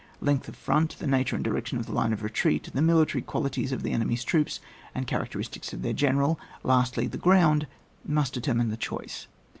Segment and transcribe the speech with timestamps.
[0.19, 3.71] Length of front, the nature and direction of the line of retreat, the military qualities
[3.71, 4.59] of the enemy's troops,
[4.95, 7.67] and characteristics of their general, lastly, the groimd
[8.03, 9.27] must determine the choice.